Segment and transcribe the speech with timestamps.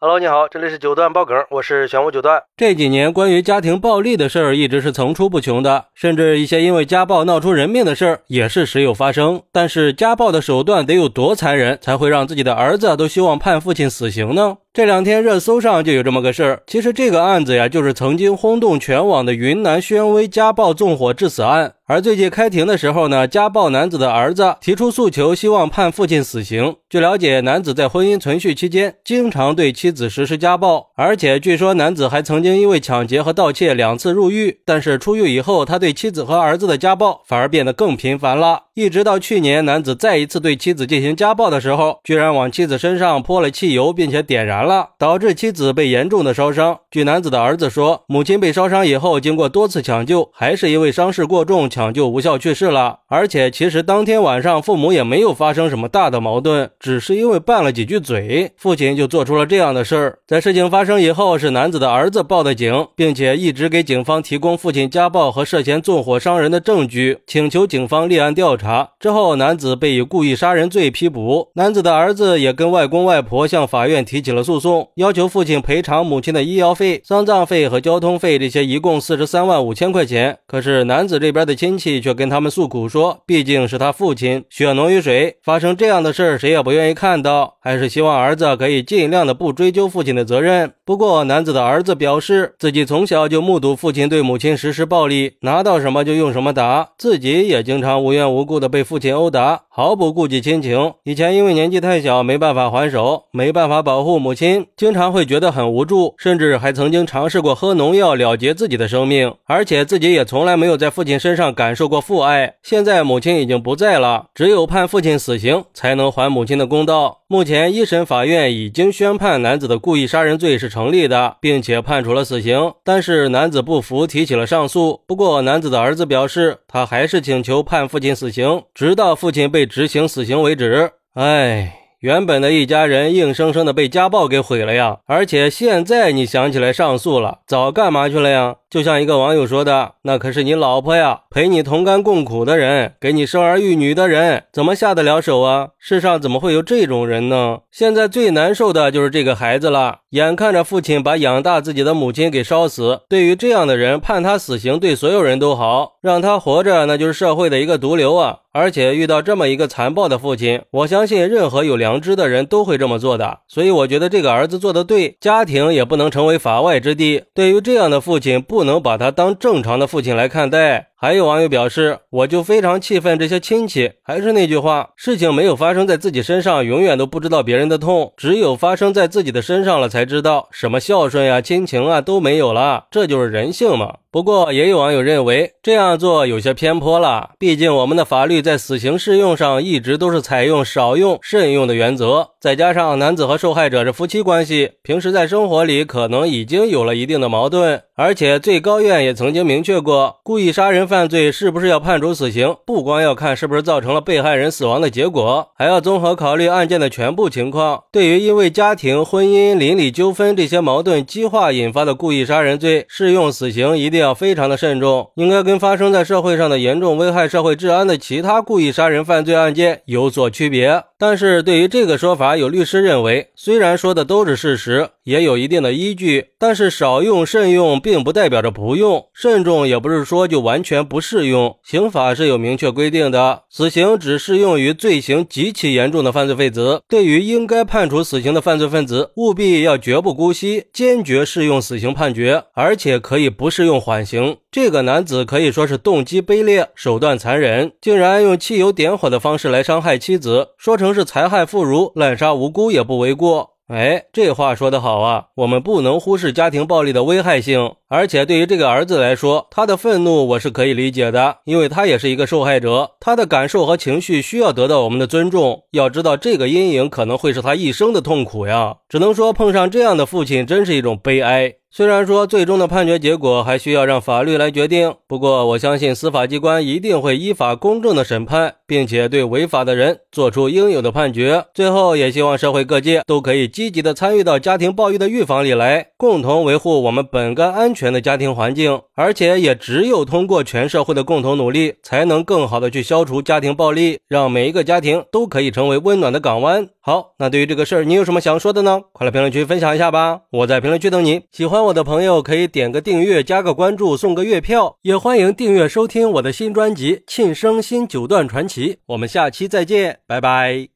[0.00, 2.40] Hello，你好，这里是九段爆梗，我是玄武九段。
[2.56, 9.42] 这几年关于家庭暴力的事儿一直是层出不穷的，甚至一些因为家暴闹出人命的事儿也是时有发生。
[9.50, 14.58] 但是家暴的手段得有多残忍，才会让自己的儿子都希望判父亲死刑呢？
[14.74, 16.62] 这两天热搜上就有这么个事儿。
[16.66, 21.74] 其实这个案子呀，就是曾经轰动全网的云南宣威家暴纵火致死案。
[21.86, 26.76] 而最近开庭的时候呢，家暴男子的儿子提出诉求，希望判父亲死刑。
[26.88, 34.60] 据了解，男子在婚姻存续期间经常对妻子实施家暴，而且据说男子还曾经因为抢劫和盗窃两次入狱。
[34.66, 38.64] 但是出狱以后，他对妻子和儿子的家暴反而变得更频繁了。
[38.78, 46.78] 一直到去年，男子再一次对妻子进行家暴的时候，居然往妻子身上泼了汽油，并且点燃了，导致妻子被严重的烧伤。
[46.88, 53.00] 据男子的儿子说，母亲被烧伤以后，经过多次抢救，还是因为伤势过重，抢救无效去世了。
[53.08, 60.18] 而且其实当天晚上，父母也没有发生什么大的矛盾，只是因为拌了几句嘴，父亲就做出了这样的事儿。
[60.24, 68.67] 在事情发生以后，是男子的儿子报的警，并且一直给警方提供父亲家暴和涉嫌纵火伤人的证据，请求警方立案调查。
[69.00, 71.48] 之后，男子被以故意杀人罪批捕。
[71.54, 80.38] 男子的儿子也跟外公外婆向法院提起了诉讼，要求父亲赔偿母亲的医药费、丧葬费和交通费，这些一共四十三万五千块钱。
[80.46, 90.72] 可是男子这边的亲戚却跟他们诉苦说，毕竟是他父亲，血浓于水，发生这样的事谁也不愿意看到，还是希望儿子可以尽量的不追究父亲的责任。
[90.84, 100.94] 不过，男子的儿子表示，自己从小就目睹父亲对母亲实施暴力，拿到什么就用什么打，自己也经常无缘无故的被父亲殴打，毫不顾及亲情。
[101.04, 109.32] 以前因为年纪太小，没办法还手，没办法保护母亲，经常会觉得很无助，甚至还曾经尝试过喝农药了结自己的生命。
[109.46, 112.54] 而且自己也从来没有在父亲身上感受过父爱。
[112.60, 117.18] 现在母亲已经不在了，只有判父亲死刑，才能还母亲的公道。
[117.28, 122.72] 目前一审法院已经宣判男子的故意杀人罪是成立的，并且判处了死刑。
[122.82, 125.02] 但是男子不服，提起了上诉。
[125.06, 130.90] 不过男子的儿子表示，他还是请求判父亲死刑，直到父亲被执行死刑为止。
[131.14, 131.74] 哎。
[132.00, 134.98] 原本的一家人硬生生的被家暴给毁了呀！
[135.06, 138.54] 而且现在你想起来上诉了，早干嘛去了呀？
[138.70, 145.68] 就像一个网友说的，那可是你老婆呀，陪你同甘共苦的人，给你生儿育女的人，怎么下得了手啊？
[145.78, 147.60] 世上怎么会有这种人呢？
[147.70, 158.40] 现在最难受的就是这个孩子了，眼看着父亲把养大自己的母亲给烧死，对于这样的人，判他死刑对所有人都好，让他活着那就是社会的一个毒瘤啊！
[158.52, 163.40] 而且遇到这么一个残暴的父亲，我相信任何有良知的人都会这么做的。
[163.46, 167.22] 所以我觉得这个儿子做的对，家庭也不能成为法外之地。
[167.32, 170.88] 对于这样的父亲，不不能把他当正常的父亲来看待。
[170.96, 173.92] 还有网友表示，我就非常气愤这些亲戚。
[174.02, 182.86] 还是那句话，事情没有发生在自己身上，永远都不知道别人的痛；只有发生在自己的身上了，才知道什么孝顺呀、亲情啊都没有了。
[182.90, 183.98] 这就是人性嘛。
[184.10, 192.30] 不过也有网友认为这样做有些偏颇了，毕竟我们的法律在死刑适用上一直都是采用少用、慎用的原则。
[192.40, 200.88] 再加上男子和受害者是夫妻关系，平时在生活里可能已经有了一定的矛盾，而且最高院也曾经明确过，故意杀人。
[200.88, 202.56] 犯罪是不是要判处死刑？
[202.64, 207.82] 不光要看是不是造成了被害人死亡的结果，还要综合考虑案件的全部情况。
[207.92, 220.84] 对于因为家庭、婚姻、邻里纠纷这些矛盾激化引发的故意杀人罪，适用死刑一定要非常的慎重，应该跟发生在社会上的严重危害社会治安的其他故意杀人犯罪案件有所区别。
[221.00, 229.06] 但是对于这个说法，有律师认为，虽然说的都是事实，也有一定的依据，但是少用慎用，并不代表着不用。
[229.14, 231.56] 慎重也不是说就完全不适用。
[231.62, 236.82] 刑法是有明确规定的，死刑只适用于罪行极其严重的犯罪分子。
[236.88, 244.36] 对于应该判处死刑的犯罪分子，务必要绝不姑息，坚决适用死刑判决，而且可以不适用缓刑。
[244.50, 250.88] 这个男子可以说是动机卑劣，手段残忍，竟然用汽油点火的方式来伤害妻子，说成。
[250.98, 253.50] 是残害妇孺、滥杀无辜也不为过。
[253.68, 255.26] 哎，这话说得好啊！
[255.36, 257.74] 我们不能忽视家庭暴力的危害性。
[257.86, 265.64] 而且对于这个儿子来说，他的愤怒我是可以理解的，因为他也是一个受害者，他的感受和情绪需要得到我们的尊重。
[265.72, 268.78] 要知道，这个阴影可能会是他一生的痛苦呀。
[268.88, 271.54] 只能说碰上这样的父亲真是一种悲哀。
[271.70, 281.44] 虽然说最终的判决结果还需要让法律来决定，不过我相信司法机关一定会依法公正的审判，并且对违法的人做出应有的判决。
[281.52, 288.80] 最后，也希望社会各界都可以积极的参与到家庭暴力的预防里来，共同维护我们本该安全的家庭环境。
[288.94, 296.70] 而且，也只有通过全社会的共同努力，才能更好的去消除家庭暴力，让每一个家庭都可以成为温暖的港湾。
[296.80, 298.80] 好，那对于这个事儿，你有什么想说的呢？
[298.92, 300.22] 快来评论区分享一下吧！
[300.30, 301.20] 我在评论区等你。
[301.30, 308.74] 喜欢欢我的朋友可以点个订阅，加个关注，送个月票，也欢迎订阅收听我的新专辑《庆生新九段传奇》。
[308.86, 310.68] 我们下期再见，拜拜。